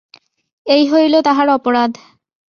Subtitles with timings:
[0.65, 1.91] এই হইল তাহার অপরাধ।